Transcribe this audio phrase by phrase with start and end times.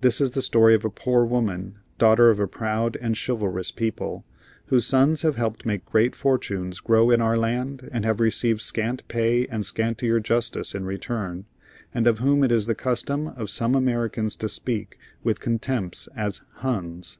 [0.00, 4.24] This is the story of a poor woman, daughter of a proud and chivalrous people,
[4.66, 9.06] whose sons have helped make great fortunes grow in our land and have received scant
[9.06, 11.44] pay and scantier justice in return,
[11.94, 16.40] and of whom it is the custom of some Americans to speak with contempt as
[16.54, 17.18] "Huns."